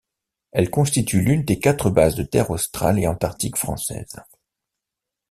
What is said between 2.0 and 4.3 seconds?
des Terres australes et antarctiques françaises.